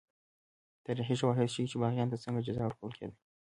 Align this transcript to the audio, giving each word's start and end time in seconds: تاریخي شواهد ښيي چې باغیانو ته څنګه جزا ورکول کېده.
تاریخي 0.85 1.15
شواهد 1.21 1.47
ښيي 1.53 1.65
چې 1.71 1.77
باغیانو 1.81 2.11
ته 2.13 2.17
څنګه 2.23 2.45
جزا 2.47 2.63
ورکول 2.65 2.91
کېده. 2.97 3.15